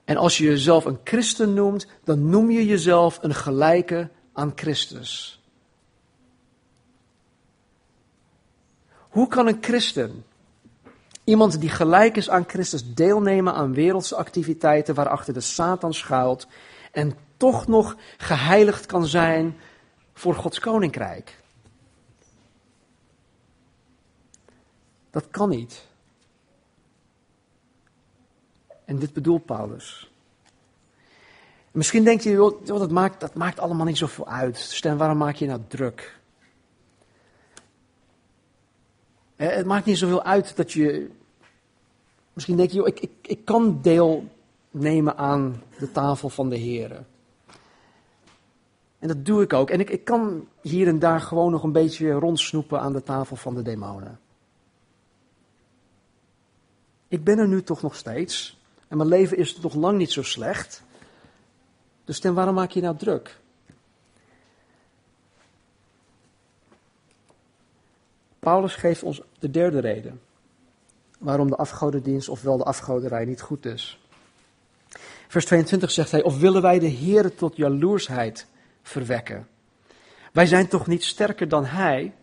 [0.05, 5.41] En als je jezelf een christen noemt, dan noem je jezelf een gelijke aan Christus.
[9.17, 10.25] Hoe kan een christen
[11.27, 16.47] Iemand die gelijk is aan Christus deelnemen aan wereldse activiteiten waarachter de Satan schuilt
[16.93, 19.57] en toch nog geheiligd kan zijn
[20.15, 21.43] voor Gods koninkrijk.
[25.11, 25.87] Dat kan niet.
[28.85, 30.11] En dit bedoelt Paulus.
[31.71, 34.59] Misschien denk je, joh, dat, maakt, dat maakt allemaal niet zoveel uit.
[34.59, 36.19] Stem, waarom maak je nou druk?
[39.37, 41.11] Eh, het maakt niet zoveel uit dat je.
[42.37, 47.05] Misschien denk je, ik, ik, ik kan deelnemen aan de tafel van de Heer.
[48.99, 49.71] En dat doe ik ook.
[49.71, 53.37] En ik, ik kan hier en daar gewoon nog een beetje rondsnoepen aan de tafel
[53.37, 54.21] van de demonen.
[57.09, 58.59] Ik ben er nu toch nog steeds.
[58.89, 60.83] En mijn leven is nog lang niet zo slecht.
[62.05, 63.41] Dus ten waarom maak je nou druk?
[68.39, 70.21] Paulus geeft ons de derde reden
[71.19, 74.01] waarom de afgodendienst, ofwel de afgoderij, niet goed is.
[75.29, 78.47] Vers 22 zegt hij, of willen wij de Heer tot jaloersheid
[78.83, 79.49] verwekken?
[80.33, 82.15] Wij zijn toch niet sterker dan Hij?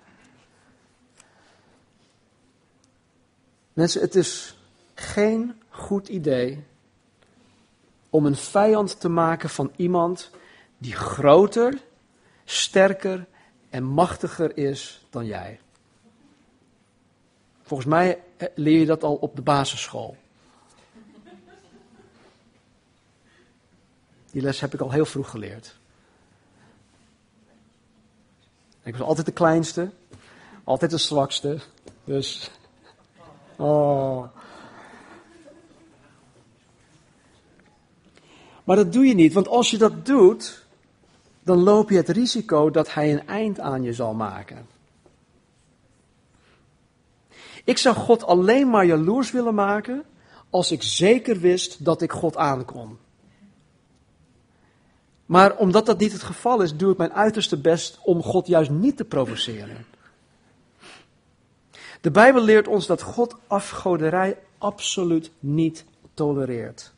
[3.74, 4.58] Mensen, het is
[4.94, 6.64] geen goed idee
[8.10, 10.32] om een vijand te maken van iemand
[10.78, 11.78] die groter,
[12.46, 13.26] sterker
[13.70, 15.60] en machtiger is dan jij.
[17.64, 20.16] Volgens mij eh, leer je dat al op de basisschool.
[24.32, 25.76] Die les heb ik al heel vroeg geleerd.
[28.84, 29.92] Ik was altijd de kleinste,
[30.64, 31.60] altijd de zwakste.
[32.04, 32.52] Dus.
[33.56, 34.28] Oh.
[38.64, 40.66] Maar dat doe je niet, want als je dat doet,
[41.44, 44.68] dan loop je het risico dat hij een eind aan je zal maken.
[47.64, 50.04] Ik zou God alleen maar jaloers willen maken
[50.50, 52.98] als ik zeker wist dat ik God aankon.
[55.26, 58.70] Maar omdat dat niet het geval is, doe ik mijn uiterste best om God juist
[58.70, 59.86] niet te provoceren.
[62.02, 66.94] De Bijbel leert ons dat God afgoderij absoluut niet tolereert.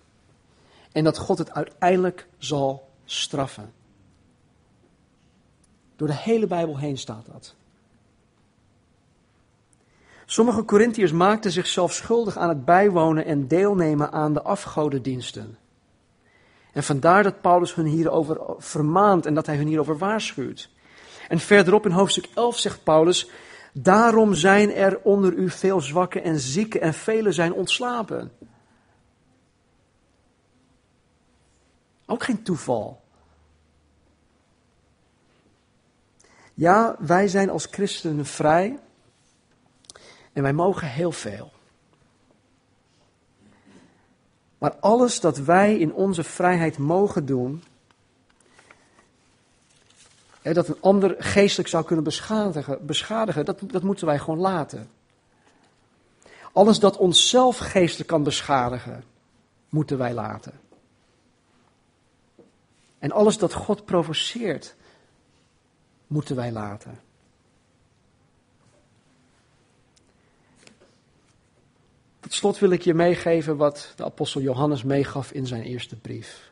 [0.92, 3.74] En dat God het uiteindelijk zal straffen.
[5.96, 7.56] Door de hele Bijbel heen staat dat.
[10.26, 15.58] Sommige Corinthiërs maakten zichzelf schuldig aan het bijwonen en deelnemen aan de afgodendiensten.
[16.74, 20.70] En vandaar dat Paulus hun hierover vermaant en dat hij hun hierover waarschuwt.
[21.28, 23.30] En verderop in hoofdstuk 11 zegt Paulus:
[23.74, 28.32] Daarom zijn er onder u veel zwakken en zieken en velen zijn ontslapen.
[32.06, 33.04] Ook geen toeval.
[36.54, 38.80] Ja, wij zijn als christenen vrij
[40.36, 41.52] en wij mogen heel veel.
[44.58, 47.64] Maar alles dat wij in onze vrijheid mogen doen,
[50.42, 54.90] hè, dat een ander geestelijk zou kunnen beschadigen, beschadigen dat, dat moeten wij gewoon laten.
[56.54, 59.04] Alles dat onszelf geestelijk kan beschadigen,
[59.70, 60.60] moeten wij laten.
[63.00, 64.76] En alles dat God provoceert,
[66.08, 67.05] moeten wij laten.
[72.36, 76.52] Slot wil ik je meegeven wat de apostel Johannes meegaf in zijn eerste brief.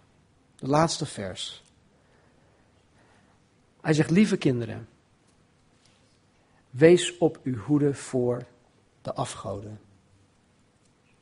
[0.56, 1.64] De laatste vers.
[3.82, 4.88] Hij zegt, lieve kinderen,
[6.70, 8.46] wees op uw hoede voor
[9.02, 9.80] de afgoden.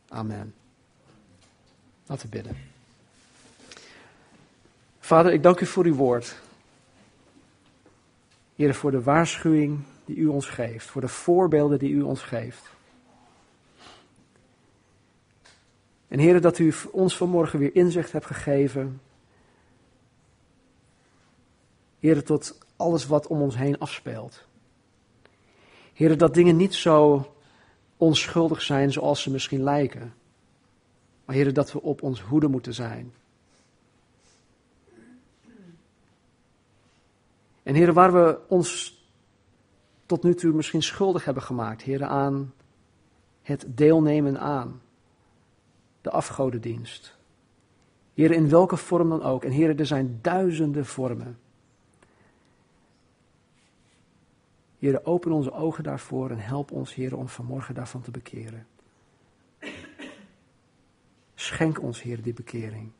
[0.07, 0.53] Amen.
[2.05, 2.57] Laten we bidden.
[4.99, 6.35] Vader, ik dank u voor uw woord.
[8.55, 12.69] Heer, voor de waarschuwing die u ons geeft, voor de voorbeelden die u ons geeft.
[16.11, 19.01] En Heer, dat u ons vanmorgen weer inzicht hebt gegeven.
[21.99, 24.45] Heer, tot alles wat om ons heen afspeelt.
[25.93, 27.31] Heer, dat dingen niet zo
[27.97, 30.13] onschuldig zijn zoals ze misschien lijken.
[31.25, 33.13] Maar Heer, dat we op ons hoede moeten zijn.
[37.63, 39.01] En heren, waar we ons
[40.05, 42.53] tot nu toe misschien schuldig hebben gemaakt, heren, aan
[43.41, 44.81] het deelnemen aan
[46.01, 47.17] de afgodendienst.
[48.13, 49.43] Heren, in welke vorm dan ook.
[49.43, 51.39] En heren, er zijn duizenden vormen.
[54.79, 58.67] Heren, open onze ogen daarvoor en help ons, heren, om vanmorgen daarvan te bekeren.
[61.35, 62.91] Schenk ons, heren, die bekering.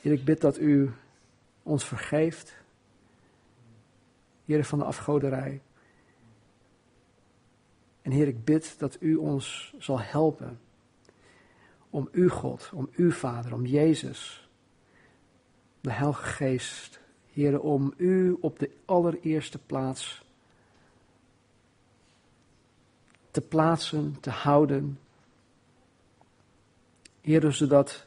[0.00, 0.92] Heer, ik bid dat u
[1.62, 2.56] ons vergeeft.
[4.44, 5.60] Heer van de afgoderij.
[8.10, 10.60] En Heer, ik bid dat u ons zal helpen
[11.90, 14.48] om uw God, om uw Vader, om Jezus,
[15.80, 17.00] de Heilige Geest,
[17.32, 20.24] Heer, om u op de allereerste plaats
[23.30, 24.98] te plaatsen, te houden.
[27.20, 28.06] Heer, zodat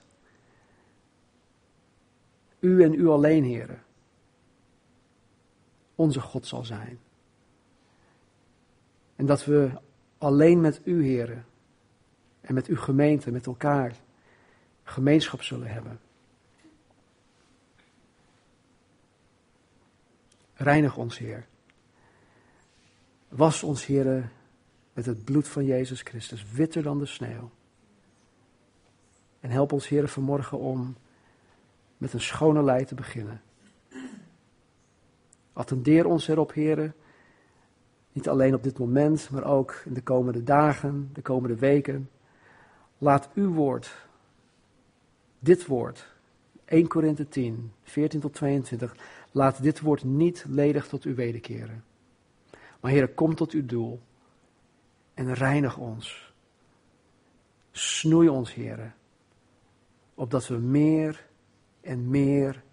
[2.60, 3.84] u en u alleen, heren,
[5.96, 7.00] onze God zal zijn.
[9.16, 9.72] En dat we
[10.24, 11.46] alleen met u, heren,
[12.42, 13.96] en met uw gemeente, met elkaar,
[14.84, 16.00] gemeenschap zullen hebben.
[20.54, 21.46] Reinig ons, Heer.
[23.28, 24.30] Was ons, Heer,
[24.94, 27.52] met het bloed van Jezus Christus, witter dan de sneeuw.
[29.40, 30.96] En help ons, Heer, vanmorgen om
[31.98, 33.42] met een schone lei te beginnen.
[35.54, 36.96] Attendeer ons erop, heren.
[38.14, 42.10] Niet alleen op dit moment, maar ook in de komende dagen, de komende weken.
[42.98, 44.08] Laat uw woord,
[45.40, 46.14] dit woord,
[46.66, 48.96] 1 Korinthe 10, 14 tot 22,
[49.32, 51.84] laat dit woord niet ledig tot u wederkeren.
[52.80, 54.02] Maar heren, kom tot uw doel
[55.14, 56.34] en reinig ons.
[57.72, 58.96] Snoei ons, heren,
[60.14, 61.28] opdat we meer
[61.82, 62.64] en meer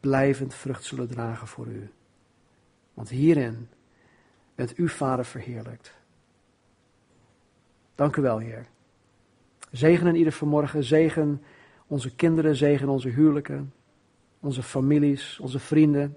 [0.00, 1.90] blijvend vrucht zullen dragen voor u.
[2.94, 3.68] Want hierin
[4.54, 5.94] bent u, Vader, verheerlijkt.
[7.94, 8.66] Dank u wel, Heer.
[9.70, 11.42] Zegen ieder vanmorgen, zegen
[11.86, 13.72] onze kinderen, zegen onze huwelijken,
[14.40, 16.16] onze families, onze vrienden.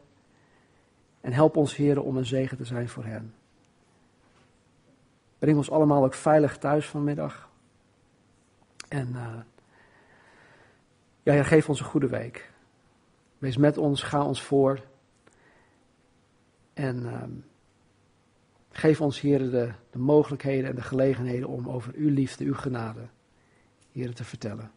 [1.21, 3.33] En help ons, Heer, om een zegen te zijn voor hen.
[5.39, 7.49] Breng ons allemaal ook veilig thuis vanmiddag.
[8.87, 9.35] En uh,
[11.23, 12.51] ja, Heer, geef ons een goede week.
[13.37, 14.79] Wees met ons, ga ons voor.
[16.73, 17.21] En uh,
[18.77, 23.07] geef ons, Heer, de, de mogelijkheden en de gelegenheden om over uw liefde, uw genade,
[23.91, 24.71] Heer, te vertellen.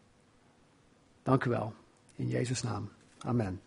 [1.23, 1.73] Dank u wel.
[2.15, 2.89] In Jezus' naam.
[3.17, 3.61] Amen.